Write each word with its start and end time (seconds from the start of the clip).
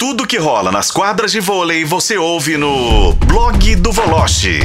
Tudo 0.00 0.26
que 0.26 0.38
rola 0.38 0.72
nas 0.72 0.90
quadras 0.90 1.30
de 1.30 1.40
vôlei 1.40 1.84
você 1.84 2.16
ouve 2.16 2.56
no 2.56 3.12
blog 3.12 3.76
do 3.76 3.92
Voloche. 3.92 4.58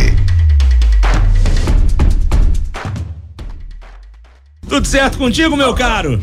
Tudo 4.69 4.87
certo 4.87 5.17
contigo, 5.17 5.57
meu 5.57 5.75
caro? 5.75 6.21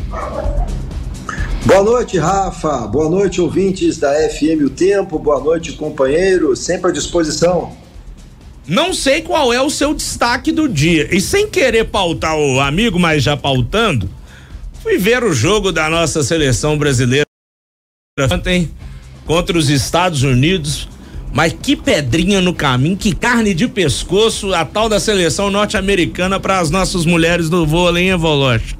Boa 1.63 1.83
noite, 1.83 2.17
Rafa. 2.17 2.87
Boa 2.87 3.07
noite, 3.07 3.39
ouvintes 3.39 3.99
da 3.99 4.11
FM 4.31 4.65
O 4.65 4.69
Tempo. 4.71 5.19
Boa 5.19 5.39
noite, 5.39 5.73
companheiro. 5.73 6.55
Sempre 6.55 6.89
à 6.89 6.91
disposição. 6.91 7.77
Não 8.67 8.95
sei 8.95 9.21
qual 9.21 9.53
é 9.53 9.61
o 9.61 9.69
seu 9.69 9.93
destaque 9.93 10.51
do 10.51 10.67
dia. 10.67 11.15
E 11.15 11.21
sem 11.21 11.47
querer 11.47 11.83
pautar 11.83 12.35
o 12.35 12.59
amigo, 12.59 12.97
mas 12.97 13.21
já 13.21 13.37
pautando, 13.37 14.09
fui 14.81 14.97
ver 14.97 15.23
o 15.23 15.31
jogo 15.31 15.71
da 15.71 15.87
nossa 15.87 16.23
seleção 16.23 16.79
brasileira 16.79 17.27
ontem 18.31 18.71
contra 19.25 19.57
os 19.57 19.69
Estados 19.69 20.23
Unidos. 20.23 20.87
Mas 21.33 21.51
que 21.51 21.75
pedrinha 21.75 22.39
no 22.39 22.53
caminho, 22.53 22.95
que 22.95 23.13
carne 23.13 23.55
de 23.55 23.67
pescoço 23.67 24.53
a 24.53 24.63
tal 24.63 24.87
da 24.87 24.99
seleção 24.99 25.49
norte-americana 25.49 26.39
para 26.39 26.59
as 26.59 26.69
nossas 26.69 27.05
mulheres 27.05 27.49
do 27.49 27.65
vôlei, 27.65 28.11
hein, 28.11 28.15
Voloche? 28.15 28.75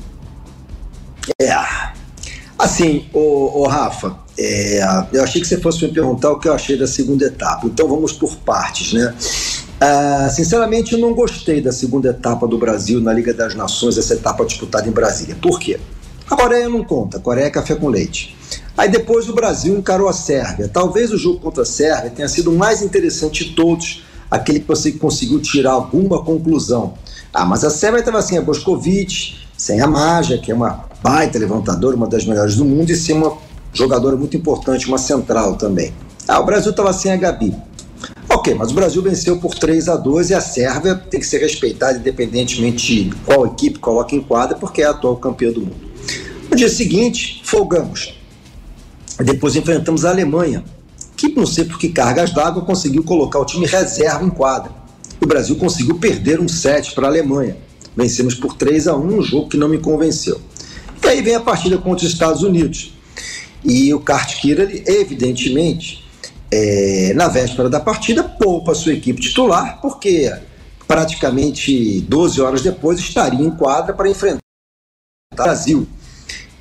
É. 1.41 1.55
Assim, 2.59 3.07
o, 3.11 3.61
o 3.61 3.67
Rafa, 3.67 4.15
é, 4.37 5.05
eu 5.11 5.23
achei 5.23 5.41
que 5.41 5.47
você 5.47 5.59
fosse 5.59 5.83
me 5.83 5.91
perguntar 5.91 6.31
o 6.31 6.39
que 6.39 6.47
eu 6.47 6.53
achei 6.53 6.77
da 6.77 6.87
segunda 6.87 7.25
etapa. 7.25 7.65
Então 7.65 7.87
vamos 7.87 8.13
por 8.13 8.35
partes, 8.37 8.93
né? 8.93 9.13
Ah, 9.79 10.29
sinceramente, 10.29 10.93
eu 10.93 10.99
não 10.99 11.13
gostei 11.13 11.59
da 11.59 11.71
segunda 11.71 12.09
etapa 12.09 12.47
do 12.47 12.57
Brasil 12.57 13.01
na 13.01 13.11
Liga 13.11 13.33
das 13.33 13.53
Nações, 13.53 13.97
essa 13.97 14.13
etapa 14.13 14.45
disputada 14.45 14.87
em 14.87 14.91
Brasília. 14.91 15.35
Por 15.41 15.59
quê? 15.59 15.79
A 16.29 16.35
Coreia 16.35 16.69
não 16.69 16.83
conta, 16.83 17.17
a 17.17 17.19
Coreia 17.19 17.47
é 17.47 17.49
café 17.49 17.75
com 17.75 17.89
leite. 17.89 18.35
Aí 18.75 18.89
depois 18.89 19.29
o 19.29 19.33
Brasil 19.33 19.77
encarou 19.77 20.09
a 20.09 20.13
Sérvia. 20.13 20.67
Talvez 20.67 21.11
o 21.11 21.17
jogo 21.17 21.39
contra 21.39 21.61
a 21.61 21.65
Sérvia 21.65 22.09
tenha 22.09 22.27
sido 22.27 22.51
o 22.51 22.57
mais 22.57 22.81
interessante 22.81 23.45
de 23.45 23.51
todos, 23.51 24.03
aquele 24.29 24.59
que 24.59 24.67
você 24.67 24.91
conseguiu 24.93 25.39
tirar 25.39 25.73
alguma 25.73 26.23
conclusão. 26.23 26.95
Ah, 27.31 27.45
mas 27.45 27.63
a 27.63 27.69
Sérvia 27.69 27.99
estava 27.99 28.21
sem 28.21 28.37
a 28.37 28.41
Boscovic, 28.41 29.35
sem 29.55 29.79
a 29.79 29.87
Maja, 29.87 30.37
que 30.39 30.51
é 30.51 30.55
uma 30.55 30.85
baita 31.03 31.37
levantadora, 31.37 31.95
uma 31.95 32.07
das 32.07 32.25
melhores 32.25 32.55
do 32.55 32.65
mundo, 32.65 32.89
e 32.89 32.95
sem 32.95 33.15
uma 33.15 33.37
jogadora 33.71 34.15
muito 34.15 34.35
importante, 34.35 34.87
uma 34.87 34.97
central 34.97 35.55
também. 35.55 35.93
Ah, 36.27 36.39
o 36.39 36.45
Brasil 36.45 36.71
estava 36.71 36.91
sem 36.93 37.11
a 37.11 37.15
Gabi. 37.15 37.55
Ok, 38.27 38.55
mas 38.55 38.71
o 38.71 38.73
Brasil 38.73 39.01
venceu 39.01 39.37
por 39.37 39.53
3 39.53 39.87
a 39.87 39.95
2 39.95 40.31
e 40.31 40.33
a 40.33 40.41
Sérvia 40.41 40.95
tem 40.95 41.19
que 41.19 41.25
ser 41.25 41.37
respeitada 41.37 41.99
independentemente 41.99 43.05
de 43.05 43.15
qual 43.17 43.45
equipe 43.45 43.77
coloca 43.77 44.15
em 44.15 44.21
quadra, 44.21 44.57
porque 44.57 44.81
é 44.81 44.85
a 44.85 44.89
atual 44.89 45.17
campeã 45.17 45.51
do 45.51 45.61
mundo. 45.61 45.75
No 46.49 46.57
dia 46.57 46.69
seguinte, 46.69 47.41
folgamos. 47.45 48.22
Depois 49.19 49.55
enfrentamos 49.55 50.05
a 50.05 50.09
Alemanha, 50.09 50.63
que 51.15 51.29
não 51.29 51.45
sei 51.45 51.65
por 51.65 51.77
que 51.77 51.89
cargas 51.89 52.33
d'água 52.33 52.65
conseguiu 52.65 53.03
colocar 53.03 53.39
o 53.39 53.45
time 53.45 53.65
reserva 53.65 54.23
em 54.23 54.29
quadra. 54.29 54.71
O 55.21 55.25
Brasil 55.25 55.55
conseguiu 55.55 55.97
perder 55.99 56.39
um 56.39 56.47
set 56.47 56.93
para 56.93 57.07
a 57.07 57.09
Alemanha. 57.09 57.55
Vencemos 57.95 58.33
por 58.33 58.55
3 58.55 58.87
a 58.87 58.95
1 58.95 59.05
um 59.05 59.21
jogo 59.21 59.49
que 59.49 59.57
não 59.57 59.69
me 59.69 59.77
convenceu. 59.77 60.41
E 61.03 61.07
aí 61.07 61.21
vem 61.21 61.35
a 61.35 61.39
partida 61.39 61.77
contra 61.77 62.05
os 62.05 62.11
Estados 62.11 62.41
Unidos. 62.41 62.93
E 63.63 63.93
o 63.93 63.99
Kart 63.99 64.43
evidentemente, 64.85 66.03
é, 66.51 67.13
na 67.15 67.27
véspera 67.27 67.69
da 67.69 67.79
partida, 67.79 68.23
poupa 68.23 68.73
sua 68.73 68.93
equipe 68.93 69.21
titular, 69.21 69.79
porque 69.81 70.33
praticamente 70.87 72.01
12 72.01 72.41
horas 72.41 72.61
depois 72.61 72.99
estaria 72.99 73.45
em 73.45 73.51
quadra 73.51 73.93
para 73.93 74.09
enfrentar 74.09 74.41
o 75.31 75.35
Brasil. 75.35 75.87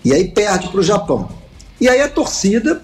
E 0.05 0.13
aí 0.13 0.29
perde 0.29 0.69
para 0.69 0.81
o 0.81 0.83
Japão. 0.85 1.42
E 1.83 1.89
aí 1.89 2.01
a 2.01 2.09
torcida, 2.09 2.81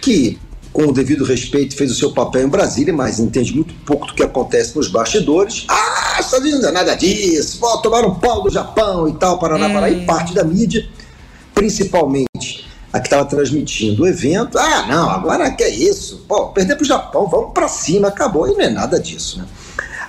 que 0.00 0.36
com 0.72 0.86
o 0.86 0.92
devido 0.92 1.22
respeito 1.22 1.76
fez 1.76 1.92
o 1.92 1.94
seu 1.94 2.10
papel 2.10 2.42
em 2.42 2.48
Brasília, 2.48 2.92
mas 2.92 3.20
entende 3.20 3.54
muito 3.54 3.72
pouco 3.86 4.08
do 4.08 4.14
que 4.14 4.22
acontece 4.24 4.74
nos 4.74 4.88
bastidores. 4.88 5.64
Ah, 5.68 6.16
Estados 6.18 6.40
Unidos 6.40 6.60
não 6.60 6.70
é 6.70 6.72
nada 6.72 6.96
disso, 6.96 7.60
vou 7.60 7.80
tomar 7.80 8.04
um 8.04 8.16
pau 8.16 8.42
do 8.42 8.50
Japão 8.50 9.06
e 9.06 9.12
tal, 9.12 9.38
Paraná, 9.38 9.68
hum. 9.68 9.74
Paraná, 9.74 9.90
e 9.90 10.04
parte 10.04 10.34
da 10.34 10.42
mídia, 10.42 10.88
principalmente 11.54 12.66
a 12.92 12.98
que 12.98 13.06
estava 13.06 13.24
transmitindo 13.26 14.02
o 14.02 14.08
evento. 14.08 14.58
Ah, 14.58 14.86
não, 14.88 15.08
agora 15.08 15.48
que 15.52 15.62
é 15.62 15.70
isso, 15.70 16.24
pô, 16.26 16.48
perder 16.48 16.74
para 16.74 16.82
o 16.82 16.86
Japão, 16.86 17.28
vamos 17.28 17.52
para 17.52 17.68
cima, 17.68 18.08
acabou, 18.08 18.48
e 18.48 18.54
não 18.54 18.60
é 18.60 18.70
nada 18.70 18.98
disso, 18.98 19.38
né? 19.38 19.46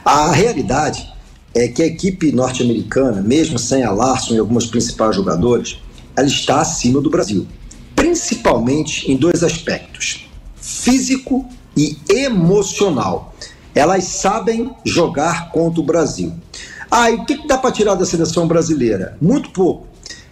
A 0.03 0.31
realidade 0.31 1.07
é 1.53 1.67
que 1.67 1.83
a 1.83 1.85
equipe 1.85 2.31
norte-americana, 2.31 3.21
mesmo 3.21 3.59
sem 3.59 3.83
a 3.83 3.91
Larson 3.91 4.33
e 4.33 4.39
algumas 4.39 4.65
principais 4.65 5.15
jogadoras, 5.15 5.77
ela 6.15 6.25
está 6.25 6.61
acima 6.61 6.99
do 6.99 7.11
Brasil 7.11 7.45
principalmente 8.13 9.11
em 9.11 9.17
dois 9.17 9.43
aspectos: 9.43 10.29
físico 10.55 11.45
e 11.75 11.97
emocional. 12.09 13.33
Elas 13.73 14.03
sabem 14.03 14.71
jogar 14.85 15.49
contra 15.49 15.81
o 15.81 15.83
Brasil. 15.83 16.31
Ah, 16.91 17.09
e 17.09 17.15
o 17.15 17.25
que, 17.25 17.47
dá 17.47 17.57
para 17.57 17.71
tirar 17.71 17.95
da 17.95 18.05
seleção 18.05 18.47
brasileira? 18.47 19.17
Muito 19.19 19.49
pouco. 19.49 19.87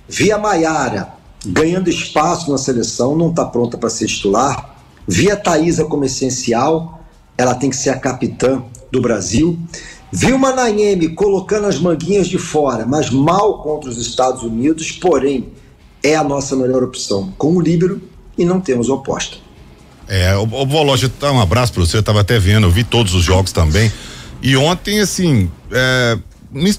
Via 0.08 0.38
Maiara 0.38 1.16
ganhando 1.44 1.90
espaço 1.90 2.52
na 2.52 2.58
seleção, 2.60 3.16
não 3.16 3.32
está 3.32 3.44
pronta 3.44 3.80
para 3.80 3.90
ser 3.90 4.06
titular. 4.06 4.76
Via 5.08 5.36
Thaisa 5.36 5.86
como 5.86 6.06
essencial, 6.06 7.02
ela 7.36 7.56
tem 7.56 7.72
que 7.72 7.76
ser 7.76 7.90
a 7.90 7.98
capitã 7.98 8.62
do 8.92 9.02
Brasil. 9.02 9.58
Vilma 10.12 10.52
Naemi 10.52 11.16
colocando 11.16 11.66
as 11.66 11.80
manguinhas 11.80 12.28
de 12.28 12.38
fora, 12.38 12.86
mas 12.86 13.10
mal 13.10 13.64
contra 13.64 13.90
os 13.90 13.98
Estados 13.98 14.44
Unidos, 14.44 14.92
porém 14.92 15.52
é 16.04 16.16
a 16.16 16.24
nossa 16.24 16.56
melhor 16.56 16.84
opção 16.84 17.34
com 17.38 17.56
o 17.56 17.62
líbero 17.62 18.02
e 18.38 18.46
não 18.46 18.60
temos 18.60 18.90
oposta. 18.90 19.38
É, 20.08 20.36
o, 20.36 20.44
o 20.44 20.66
Vologe, 20.66 21.08
tá 21.10 21.32
um 21.32 21.40
abraço 21.40 21.72
para 21.74 21.86
você, 21.86 21.98
eu 21.98 22.04
tava 22.04 22.22
até 22.22 22.38
vendo, 22.38 22.68
eu 22.68 22.72
vi 22.72 22.84
todos 22.84 23.14
os 23.14 23.24
jogos 23.24 23.52
também. 23.52 23.92
E 24.42 24.58
ontem, 24.58 25.00
assim, 25.00 25.50
é, 25.72 26.18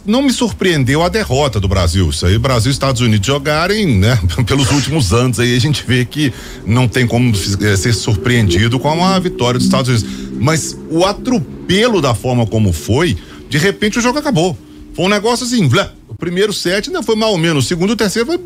não 0.04 0.22
me 0.22 0.32
surpreendeu 0.32 1.02
a 1.02 1.08
derrota 1.08 1.58
do 1.58 1.66
Brasil. 1.66 2.10
Isso 2.10 2.26
aí, 2.26 2.36
Brasil 2.36 2.70
e 2.70 2.72
Estados 2.72 3.00
Unidos 3.00 3.26
jogarem, 3.26 3.86
né? 3.86 4.18
Pelos 4.46 4.70
últimos 4.70 5.12
anos 5.12 5.40
aí 5.40 5.56
a 5.56 5.60
gente 5.60 5.84
vê 5.86 6.04
que 6.04 6.32
não 6.66 6.86
tem 6.86 7.06
como 7.06 7.32
é, 7.62 7.76
ser 7.76 7.94
surpreendido 7.94 8.78
com 8.78 9.04
a 9.04 9.18
vitória 9.18 9.58
dos 9.58 9.66
Estados 9.66 9.88
Unidos. 9.88 10.32
Mas 10.38 10.76
o 10.90 11.04
atropelo 11.04 12.00
da 12.00 12.14
forma 12.14 12.46
como 12.46 12.72
foi, 12.72 13.16
de 13.48 13.56
repente 13.56 13.98
o 13.98 14.02
jogo 14.02 14.18
acabou. 14.18 14.56
Foi 14.94 15.06
um 15.06 15.08
negócio 15.08 15.46
assim, 15.46 15.66
blá, 15.66 15.90
o 16.12 16.14
primeiro 16.14 16.52
set 16.52 16.88
ainda 16.88 17.02
foi 17.02 17.16
mal 17.16 17.30
ou 17.30 17.38
menos, 17.38 17.64
o 17.64 17.68
segundo 17.68 17.90
e 17.90 17.92
o 17.94 17.96
terceiro 17.96 18.28
foi 18.28 18.38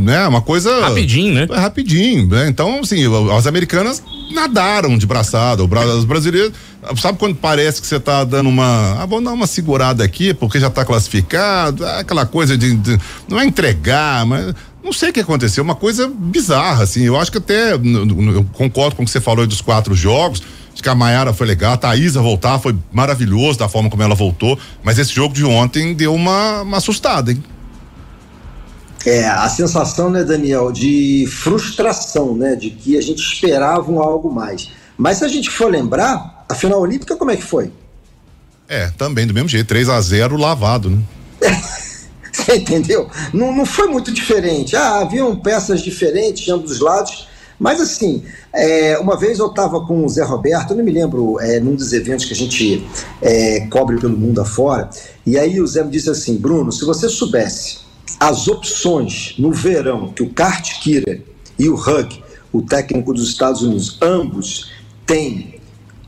né, 0.00 0.26
uma 0.26 0.40
coisa. 0.40 0.80
Rapidinho, 0.80 1.34
né? 1.34 1.46
Foi 1.46 1.58
rapidinho, 1.58 2.26
né? 2.26 2.48
Então, 2.48 2.80
assim, 2.80 3.02
as 3.36 3.46
americanas 3.46 4.02
nadaram 4.32 4.96
de 4.96 5.06
braçada, 5.06 5.62
os 5.62 6.04
brasileiros, 6.04 6.52
sabe 6.96 7.18
quando 7.18 7.34
parece 7.34 7.80
que 7.80 7.86
você 7.86 8.00
tá 8.00 8.24
dando 8.24 8.48
uma, 8.48 9.02
ah, 9.02 9.06
vou 9.06 9.22
dar 9.22 9.32
uma 9.32 9.46
segurada 9.46 10.02
aqui 10.02 10.32
porque 10.32 10.58
já 10.58 10.70
tá 10.70 10.84
classificado, 10.84 11.84
é 11.84 12.00
aquela 12.00 12.24
coisa 12.24 12.56
de, 12.56 12.74
de 12.74 12.98
não 13.28 13.38
é 13.38 13.44
entregar, 13.44 14.24
mas 14.24 14.54
não 14.82 14.92
sei 14.92 15.10
o 15.10 15.12
que 15.12 15.20
aconteceu, 15.20 15.62
uma 15.62 15.74
coisa 15.74 16.08
bizarra, 16.08 16.84
assim, 16.84 17.02
eu 17.02 17.16
acho 17.18 17.30
que 17.30 17.38
até, 17.38 17.74
eu 17.74 18.46
concordo 18.54 18.96
com 18.96 19.02
o 19.02 19.04
que 19.04 19.10
você 19.10 19.20
falou 19.20 19.42
aí 19.42 19.46
dos 19.46 19.60
quatro 19.60 19.94
jogos, 19.94 20.42
Acho 20.76 20.82
que 20.82 20.90
a 20.90 20.94
Maiara 20.94 21.32
foi 21.32 21.46
legal, 21.46 21.72
a 21.72 21.76
Thaisa 21.78 22.20
voltar 22.20 22.58
foi 22.58 22.76
maravilhoso 22.92 23.58
da 23.58 23.66
forma 23.66 23.88
como 23.88 24.02
ela 24.02 24.14
voltou, 24.14 24.58
mas 24.84 24.98
esse 24.98 25.10
jogo 25.10 25.32
de 25.32 25.42
ontem 25.42 25.94
deu 25.94 26.14
uma, 26.14 26.60
uma 26.60 26.76
assustada, 26.76 27.32
hein? 27.32 27.42
É, 29.06 29.26
a 29.26 29.48
sensação, 29.48 30.10
né, 30.10 30.22
Daniel, 30.22 30.70
de 30.70 31.26
frustração, 31.30 32.36
né, 32.36 32.54
de 32.54 32.68
que 32.68 32.98
a 32.98 33.00
gente 33.00 33.20
esperava 33.22 33.90
um 33.90 34.02
algo 34.02 34.30
mais. 34.30 34.68
Mas 34.98 35.16
se 35.16 35.24
a 35.24 35.28
gente 35.28 35.48
for 35.48 35.70
lembrar, 35.70 36.44
a 36.46 36.54
final 36.54 36.78
olímpica 36.78 37.16
como 37.16 37.30
é 37.30 37.36
que 37.36 37.44
foi? 37.44 37.72
É, 38.68 38.88
também 38.98 39.26
do 39.26 39.32
mesmo 39.32 39.48
jeito, 39.48 39.66
3 39.68 39.88
a 39.88 39.98
0 39.98 40.36
lavado, 40.36 40.90
né? 40.90 41.02
Você 42.30 42.56
entendeu? 42.56 43.08
Não, 43.32 43.50
não 43.50 43.64
foi 43.64 43.88
muito 43.88 44.12
diferente. 44.12 44.76
Ah, 44.76 44.98
haviam 44.98 45.34
peças 45.36 45.80
diferentes 45.80 46.44
de 46.44 46.52
ambos 46.52 46.72
os 46.72 46.80
lados, 46.80 47.28
mas 47.58 47.80
assim, 47.80 48.22
é, 48.52 48.98
uma 48.98 49.16
vez 49.16 49.38
eu 49.38 49.46
estava 49.46 49.84
com 49.86 50.04
o 50.04 50.08
Zé 50.08 50.22
Roberto, 50.22 50.70
eu 50.70 50.76
não 50.76 50.84
me 50.84 50.92
lembro, 50.92 51.40
é, 51.40 51.58
num 51.58 51.74
dos 51.74 51.92
eventos 51.92 52.24
que 52.24 52.32
a 52.32 52.36
gente 52.36 52.86
é, 53.22 53.66
cobre 53.68 53.98
pelo 53.98 54.16
mundo 54.16 54.40
afora, 54.40 54.90
e 55.24 55.38
aí 55.38 55.60
o 55.60 55.66
Zé 55.66 55.82
me 55.82 55.90
disse 55.90 56.10
assim: 56.10 56.36
Bruno, 56.36 56.70
se 56.70 56.84
você 56.84 57.08
soubesse 57.08 57.78
as 58.20 58.48
opções 58.48 59.34
no 59.38 59.52
verão 59.52 60.12
que 60.12 60.22
o 60.22 60.30
Kart 60.30 60.80
Kira 60.80 61.20
e 61.58 61.68
o 61.68 61.74
Hug, 61.74 62.22
o 62.52 62.62
técnico 62.62 63.12
dos 63.12 63.28
Estados 63.28 63.62
Unidos, 63.62 63.98
ambos 64.00 64.70
têm 65.04 65.55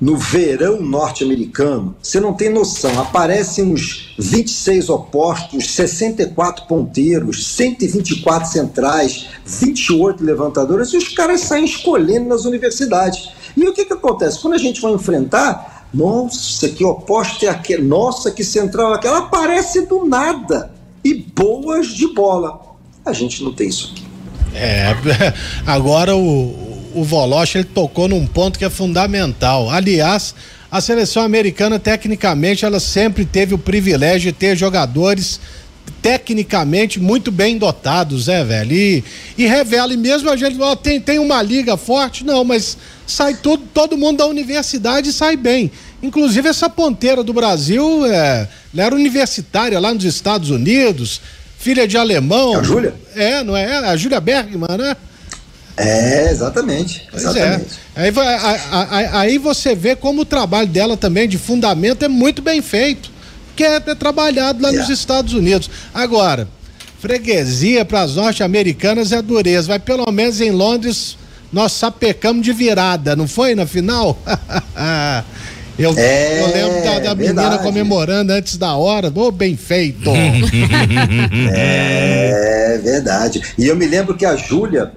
no 0.00 0.16
verão 0.16 0.80
norte-americano, 0.80 1.96
você 2.00 2.20
não 2.20 2.32
tem 2.32 2.48
noção. 2.48 3.00
Aparecem 3.00 3.64
uns 3.64 4.14
26 4.18 4.88
opostos, 4.88 5.70
64 5.72 6.66
ponteiros, 6.66 7.46
124 7.48 8.48
centrais, 8.48 9.26
28 9.44 10.22
levantadores, 10.22 10.92
e 10.92 10.96
os 10.96 11.08
caras 11.08 11.40
saem 11.40 11.64
escolhendo 11.64 12.28
nas 12.28 12.44
universidades. 12.44 13.30
E 13.56 13.66
o 13.66 13.72
que, 13.72 13.84
que 13.84 13.92
acontece? 13.92 14.40
Quando 14.40 14.54
a 14.54 14.58
gente 14.58 14.80
vai 14.80 14.92
enfrentar, 14.92 15.88
nossa, 15.92 16.68
que 16.68 16.84
oposto 16.84 17.44
é 17.44 17.48
aquele, 17.48 17.82
nossa, 17.82 18.30
que 18.30 18.44
central 18.44 18.92
é 18.92 18.96
aquela, 18.96 19.18
aparece 19.18 19.86
do 19.86 20.04
nada. 20.04 20.70
E 21.04 21.14
boas 21.14 21.88
de 21.88 22.06
bola. 22.12 22.60
A 23.04 23.12
gente 23.12 23.42
não 23.42 23.52
tem 23.52 23.68
isso 23.68 23.92
aqui. 23.92 24.06
É, 24.54 24.94
agora 25.66 26.14
o, 26.14 26.67
o 26.94 27.04
Voloche 27.04 27.58
ele 27.58 27.64
tocou 27.64 28.08
num 28.08 28.26
ponto 28.26 28.58
que 28.58 28.64
é 28.64 28.70
fundamental. 28.70 29.70
Aliás, 29.70 30.34
a 30.70 30.80
seleção 30.80 31.22
americana, 31.22 31.78
tecnicamente, 31.78 32.64
ela 32.64 32.80
sempre 32.80 33.24
teve 33.24 33.54
o 33.54 33.58
privilégio 33.58 34.32
de 34.32 34.38
ter 34.38 34.56
jogadores 34.56 35.40
tecnicamente 36.02 37.00
muito 37.00 37.30
bem 37.30 37.56
dotados, 37.56 38.28
é, 38.28 38.44
velho? 38.44 38.72
E, 38.72 39.04
e 39.36 39.46
revela, 39.46 39.92
e 39.92 39.96
mesmo 39.96 40.28
a 40.30 40.36
gente, 40.36 40.60
ó, 40.60 40.76
tem, 40.76 41.00
tem 41.00 41.18
uma 41.18 41.42
liga 41.42 41.76
forte, 41.76 42.24
não, 42.24 42.44
mas 42.44 42.76
sai 43.06 43.34
tudo, 43.34 43.64
todo 43.72 43.96
mundo 43.96 44.18
da 44.18 44.26
universidade 44.26 45.12
sai 45.12 45.36
bem. 45.36 45.70
Inclusive 46.02 46.48
essa 46.48 46.68
ponteira 46.68 47.24
do 47.24 47.32
Brasil, 47.32 48.06
é, 48.06 48.48
ela 48.74 48.86
era 48.86 48.94
universitária 48.94 49.80
lá 49.80 49.92
nos 49.92 50.04
Estados 50.04 50.50
Unidos, 50.50 51.20
filha 51.58 51.88
de 51.88 51.96
alemão. 51.96 52.58
A 52.58 52.62
Júlia? 52.62 52.94
É, 53.16 53.42
não 53.42 53.56
é? 53.56 53.78
A 53.78 53.96
Júlia 53.96 54.20
Bergman, 54.20 54.78
né? 54.78 54.96
É, 55.78 56.30
exatamente. 56.30 57.06
Pois 57.10 57.22
exatamente. 57.22 57.78
É. 57.96 58.02
Aí, 58.02 58.12
aí, 58.90 59.08
aí 59.12 59.38
você 59.38 59.74
vê 59.74 59.96
como 59.96 60.22
o 60.22 60.24
trabalho 60.24 60.68
dela 60.68 60.96
também 60.96 61.28
de 61.28 61.38
fundamento 61.38 62.04
é 62.04 62.08
muito 62.08 62.42
bem 62.42 62.60
feito, 62.62 63.10
que 63.56 63.64
é, 63.64 63.76
é 63.76 63.94
trabalhado 63.94 64.62
lá 64.62 64.68
yeah. 64.68 64.88
nos 64.88 64.98
Estados 64.98 65.32
Unidos. 65.34 65.70
Agora, 65.92 66.48
freguesia 67.00 67.84
para 67.84 68.02
as 68.02 68.16
norte-americanas 68.16 69.12
é 69.12 69.22
dureza, 69.22 69.68
vai 69.68 69.78
pelo 69.78 70.10
menos 70.10 70.40
em 70.40 70.50
Londres 70.50 71.16
nós 71.52 71.72
sapecamos 71.72 72.44
de 72.44 72.52
virada, 72.52 73.16
não 73.16 73.26
foi 73.26 73.54
na 73.54 73.66
final? 73.66 74.18
Eu, 75.78 75.94
é, 75.96 76.42
eu 76.42 76.46
lembro 76.48 76.82
da, 76.82 76.98
da 76.98 77.14
menina 77.14 77.58
comemorando 77.58 78.32
antes 78.32 78.56
da 78.56 78.74
hora, 78.74 79.12
ô, 79.14 79.28
oh, 79.28 79.30
bem 79.30 79.56
feito. 79.56 80.10
é 81.54 82.80
verdade. 82.82 83.40
E 83.56 83.68
eu 83.68 83.76
me 83.76 83.86
lembro 83.86 84.16
que 84.16 84.26
a 84.26 84.34
Júlia 84.34 84.90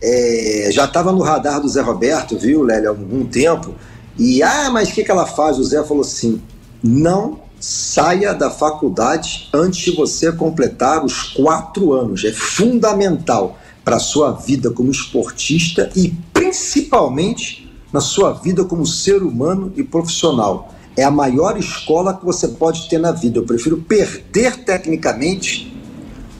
é, 0.00 0.68
já 0.72 0.84
estava 0.84 1.12
no 1.12 1.22
radar 1.22 1.60
do 1.60 1.68
Zé 1.68 1.80
Roberto, 1.80 2.38
viu, 2.38 2.62
Lélia, 2.62 2.88
há 2.88 2.92
algum 2.92 3.24
tempo. 3.24 3.74
E, 4.18 4.42
ah, 4.42 4.70
mas 4.70 4.88
o 4.88 4.92
que, 4.92 5.04
que 5.04 5.10
ela 5.10 5.26
faz? 5.26 5.58
O 5.58 5.64
Zé 5.64 5.82
falou 5.84 6.02
assim: 6.02 6.40
não 6.82 7.40
saia 7.60 8.32
da 8.32 8.50
faculdade 8.50 9.48
antes 9.52 9.80
de 9.80 9.96
você 9.96 10.30
completar 10.32 11.04
os 11.04 11.22
quatro 11.22 11.92
anos. 11.92 12.24
É 12.24 12.32
fundamental 12.32 13.58
para 13.84 13.96
a 13.96 14.00
sua 14.00 14.32
vida 14.32 14.70
como 14.70 14.90
esportista 14.90 15.90
e 15.96 16.14
principalmente 16.32 17.72
na 17.92 18.00
sua 18.00 18.32
vida 18.32 18.64
como 18.64 18.86
ser 18.86 19.22
humano 19.22 19.72
e 19.76 19.82
profissional. 19.82 20.74
É 20.96 21.04
a 21.04 21.10
maior 21.10 21.56
escola 21.56 22.14
que 22.14 22.24
você 22.24 22.48
pode 22.48 22.88
ter 22.88 22.98
na 22.98 23.12
vida. 23.12 23.38
Eu 23.38 23.44
prefiro 23.44 23.78
perder 23.78 24.56
tecnicamente 24.64 25.77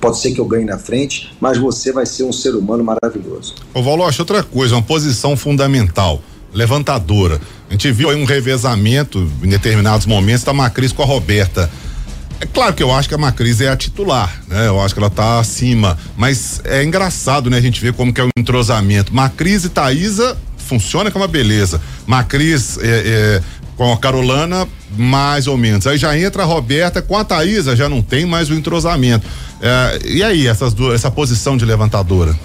Pode 0.00 0.21
ser 0.21 0.33
que 0.33 0.41
eu 0.41 0.45
ganhe 0.45 0.65
na 0.65 0.79
frente, 0.79 1.35
mas 1.41 1.59
você 1.59 1.93
vai 1.93 2.06
ser 2.06 2.25
um 2.25 2.33
ser 2.33 2.55
humano 2.55 2.85
maravilhoso. 2.85 3.55
Ô 3.75 3.83
Valoche, 3.83 4.21
outra 4.21 4.43
coisa, 4.43 4.75
uma 4.75 4.83
posição 4.83 5.37
fundamental, 5.37 6.23
levantadora. 6.53 7.41
A 7.69 7.73
gente 7.73 7.91
viu 7.91 8.11
aí 8.11 8.17
um 8.21 8.25
revezamento 8.25 9.29
em 9.43 9.49
determinados 9.49 10.06
momentos 10.06 10.45
da 10.45 10.53
Macris 10.53 10.93
com 10.93 11.03
a 11.03 11.06
Roberta. 11.06 11.71
É 12.41 12.47
claro 12.47 12.73
que 12.73 12.83
eu 12.83 12.93
acho 12.93 13.09
que 13.09 13.15
a 13.15 13.19
Macris 13.19 13.61
é 13.61 13.69
a 13.69 13.77
titular, 13.77 14.43
né? 14.47 14.69
Eu 14.69 14.81
acho 14.81 14.95
que 14.95 15.00
ela 15.00 15.11
tá 15.11 15.41
acima, 15.41 15.99
mas 16.17 16.61
é 16.65 16.85
engraçado, 16.85 17.50
né? 17.50 17.59
A 17.59 17.61
gente 17.61 17.81
ver 17.81 17.93
como 17.93 18.12
que 18.12 18.21
é 18.21 18.25
o 18.25 18.29
entrosamento. 18.39 19.12
Macris 19.12 19.65
e 19.65 19.69
Thaísa 19.69 20.37
funciona 20.56 21.11
com 21.11 21.19
uma 21.19 21.27
beleza. 21.27 21.81
Macris 22.06 22.79
é, 22.79 22.87
é, 22.87 23.43
com 23.79 23.93
a 23.93 23.97
Carolana, 23.97 24.69
mais 24.97 25.47
ou 25.47 25.57
menos. 25.57 25.87
Aí 25.87 25.97
já 25.97 26.19
entra 26.19 26.43
a 26.43 26.45
Roberta, 26.47 27.01
com 27.01 27.17
a 27.17 27.25
Thaísa 27.25 27.77
já 27.77 27.89
não 27.89 28.03
tem 28.03 28.27
mais 28.27 28.51
o 28.51 28.55
entrosamento. 28.55 29.25
É, 29.63 30.01
e 30.05 30.23
aí, 30.23 30.49
essas 30.49 30.75
duas, 30.75 30.97
essa 30.97 31.11
posição 31.13 31.57
de 31.57 31.65
levantadora? 31.65 32.37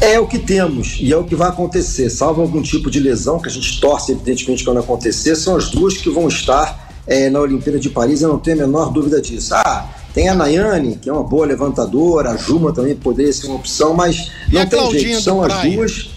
É 0.00 0.18
o 0.18 0.26
que 0.26 0.38
temos 0.38 0.96
e 0.98 1.12
é 1.12 1.16
o 1.16 1.24
que 1.24 1.36
vai 1.36 1.48
acontecer. 1.48 2.08
Salvo 2.08 2.40
algum 2.40 2.62
tipo 2.62 2.90
de 2.90 2.98
lesão 2.98 3.38
que 3.38 3.48
a 3.48 3.52
gente 3.52 3.78
torce, 3.78 4.12
evidentemente, 4.12 4.64
quando 4.64 4.80
acontecer, 4.80 5.36
são 5.36 5.56
as 5.56 5.68
duas 5.68 5.98
que 5.98 6.08
vão 6.08 6.26
estar 6.26 6.90
é, 7.06 7.28
na 7.28 7.40
Olimpíada 7.40 7.78
de 7.78 7.90
Paris, 7.90 8.22
eu 8.22 8.30
não 8.30 8.38
tenho 8.38 8.64
a 8.64 8.66
menor 8.66 8.90
dúvida 8.90 9.20
disso. 9.20 9.54
Ah, 9.54 9.86
tem 10.14 10.30
a 10.30 10.34
Nayane, 10.34 10.96
que 10.96 11.10
é 11.10 11.12
uma 11.12 11.22
boa 11.22 11.44
levantadora, 11.44 12.30
a 12.30 12.36
Juma 12.36 12.72
também 12.72 12.94
poderia 12.94 13.32
ser 13.32 13.46
uma 13.46 13.56
opção, 13.56 13.92
mas 13.92 14.30
e 14.48 14.54
não 14.54 14.66
tem 14.66 14.90
jeito, 14.92 15.20
são 15.20 15.42
as 15.42 15.62
duas. 15.62 16.13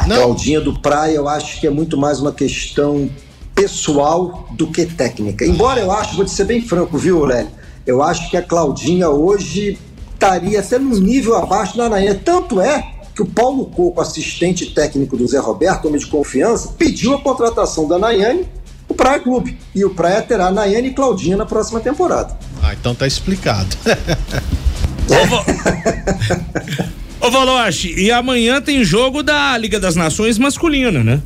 A 0.00 0.06
não. 0.06 0.16
Claudinha 0.16 0.60
do 0.60 0.78
Praia, 0.80 1.16
eu 1.16 1.28
acho 1.28 1.60
que 1.60 1.66
é 1.66 1.70
muito 1.70 1.98
mais 1.98 2.20
uma 2.20 2.32
questão 2.32 3.10
pessoal 3.54 4.48
do 4.52 4.68
que 4.68 4.86
técnica. 4.86 5.44
Embora 5.44 5.78
eu 5.78 5.92
acho, 5.92 6.16
vou 6.16 6.24
te 6.24 6.30
ser 6.30 6.44
bem 6.44 6.62
franco, 6.62 6.96
viu, 6.96 7.22
Lélio? 7.24 7.50
Eu 7.86 8.02
acho 8.02 8.30
que 8.30 8.36
a 8.36 8.42
Claudinha 8.42 9.10
hoje 9.10 9.78
estaria 10.14 10.60
até 10.60 10.78
no 10.78 10.98
nível 10.98 11.36
abaixo 11.36 11.76
da 11.76 11.88
Nayane. 11.88 12.18
Tanto 12.18 12.60
é 12.60 12.82
que 13.14 13.20
o 13.20 13.26
Paulo 13.26 13.66
Coco, 13.66 14.00
assistente 14.00 14.74
técnico 14.74 15.18
do 15.18 15.26
Zé 15.26 15.38
Roberto, 15.38 15.88
homem 15.88 16.00
de 16.00 16.06
confiança, 16.06 16.72
pediu 16.78 17.14
a 17.14 17.20
contratação 17.20 17.86
da 17.86 17.98
Nayane 17.98 18.48
o 18.88 18.94
Praia 18.94 19.20
Clube. 19.20 19.58
E 19.74 19.84
o 19.84 19.90
Praia 19.90 20.22
terá 20.22 20.50
Nayane 20.50 20.88
e 20.88 20.94
Claudinha 20.94 21.36
na 21.36 21.44
próxima 21.44 21.78
temporada. 21.78 22.38
Ah, 22.62 22.72
então 22.72 22.94
tá 22.94 23.06
explicado. 23.06 23.76
Ô, 27.30 27.32
Valoche, 27.32 27.94
e 27.96 28.10
amanhã 28.10 28.60
tem 28.60 28.82
jogo 28.82 29.22
da 29.22 29.56
Liga 29.56 29.78
das 29.78 29.94
Nações 29.94 30.36
masculina, 30.36 31.04
né? 31.04 31.22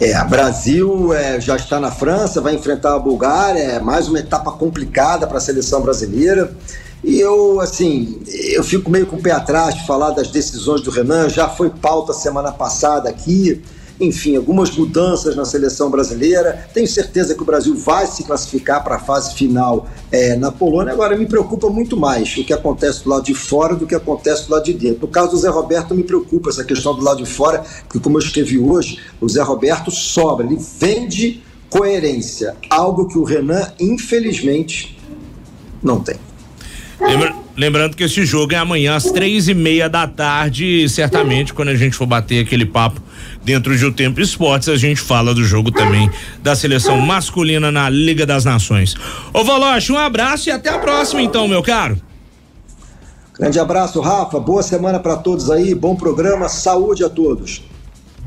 É, 0.00 0.24
Brasil 0.24 1.12
é, 1.12 1.38
já 1.38 1.56
está 1.56 1.78
na 1.78 1.90
França, 1.90 2.40
vai 2.40 2.54
enfrentar 2.54 2.94
a 2.94 2.98
Bulgária, 2.98 3.60
é 3.60 3.80
mais 3.80 4.08
uma 4.08 4.18
etapa 4.18 4.50
complicada 4.52 5.26
para 5.26 5.36
a 5.36 5.40
seleção 5.42 5.82
brasileira. 5.82 6.56
E 7.04 7.20
eu, 7.20 7.60
assim, 7.60 8.22
eu 8.26 8.64
fico 8.64 8.90
meio 8.90 9.04
com 9.04 9.16
o 9.16 9.22
pé 9.22 9.32
atrás 9.32 9.74
de 9.74 9.86
falar 9.86 10.12
das 10.12 10.28
decisões 10.28 10.80
do 10.80 10.90
Renan, 10.90 11.28
já 11.28 11.46
foi 11.50 11.68
pauta 11.68 12.14
semana 12.14 12.50
passada 12.50 13.10
aqui 13.10 13.62
enfim, 14.00 14.36
algumas 14.36 14.70
mudanças 14.70 15.36
na 15.36 15.44
seleção 15.44 15.90
brasileira. 15.90 16.66
Tenho 16.72 16.86
certeza 16.88 17.34
que 17.34 17.42
o 17.42 17.44
Brasil 17.44 17.74
vai 17.76 18.06
se 18.06 18.24
classificar 18.24 18.82
para 18.82 18.96
a 18.96 18.98
fase 18.98 19.34
final 19.34 19.86
é, 20.10 20.36
na 20.36 20.50
Polônia. 20.50 20.92
Agora, 20.92 21.16
me 21.16 21.26
preocupa 21.26 21.68
muito 21.68 21.96
mais 21.96 22.36
o 22.36 22.44
que 22.44 22.52
acontece 22.52 23.04
do 23.04 23.10
lado 23.10 23.24
de 23.24 23.34
fora 23.34 23.74
do 23.74 23.86
que 23.86 23.94
acontece 23.94 24.46
do 24.46 24.52
lado 24.52 24.64
de 24.64 24.72
dentro. 24.72 25.02
No 25.02 25.08
caso 25.08 25.30
do 25.30 25.36
Zé 25.36 25.48
Roberto, 25.48 25.94
me 25.94 26.02
preocupa 26.02 26.50
essa 26.50 26.64
questão 26.64 26.94
do 26.94 27.02
lado 27.02 27.22
de 27.22 27.30
fora, 27.30 27.64
porque, 27.84 28.00
como 28.00 28.18
eu 28.18 28.22
escrevi 28.22 28.58
hoje, 28.58 28.98
o 29.20 29.28
Zé 29.28 29.42
Roberto 29.42 29.90
sobra, 29.90 30.46
ele 30.46 30.58
vende 30.78 31.42
coerência, 31.70 32.54
algo 32.68 33.08
que 33.08 33.16
o 33.16 33.24
Renan, 33.24 33.72
infelizmente, 33.80 34.98
não 35.82 36.00
tem. 36.00 36.16
Lembra, 37.02 37.34
lembrando 37.56 37.96
que 37.96 38.04
esse 38.04 38.24
jogo 38.24 38.54
é 38.54 38.56
amanhã 38.56 38.94
às 38.94 39.04
três 39.04 39.48
e 39.48 39.54
meia 39.54 39.88
da 39.88 40.06
tarde, 40.06 40.88
certamente 40.88 41.52
quando 41.52 41.68
a 41.68 41.76
gente 41.76 41.96
for 41.96 42.06
bater 42.06 42.44
aquele 42.44 42.64
papo 42.64 43.00
dentro 43.42 43.76
de 43.76 43.84
O 43.84 43.92
Tempo 43.92 44.20
Esportes, 44.20 44.68
a 44.68 44.76
gente 44.76 45.00
fala 45.00 45.34
do 45.34 45.44
jogo 45.44 45.70
também 45.70 46.10
da 46.42 46.54
seleção 46.54 47.00
masculina 47.00 47.70
na 47.72 47.90
Liga 47.90 48.24
das 48.24 48.44
Nações. 48.44 48.94
Ô 49.32 49.44
Valoche, 49.44 49.92
um 49.92 49.98
abraço 49.98 50.48
e 50.48 50.52
até 50.52 50.70
a 50.70 50.78
próxima 50.78 51.20
então, 51.20 51.48
meu 51.48 51.62
caro. 51.62 52.00
Grande 53.38 53.58
abraço, 53.58 54.00
Rafa. 54.00 54.38
Boa 54.38 54.62
semana 54.62 55.00
para 55.00 55.16
todos 55.16 55.50
aí. 55.50 55.74
Bom 55.74 55.96
programa. 55.96 56.48
Saúde 56.48 57.02
a 57.02 57.08
todos. 57.08 57.62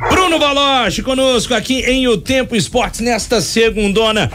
Bruno 0.09 0.37
Valoche 0.37 1.01
conosco 1.01 1.53
aqui 1.53 1.79
em 1.81 2.07
O 2.07 2.17
Tempo 2.17 2.55
Esportes 2.55 2.99
nesta 2.99 3.39
segundona. 3.39 4.29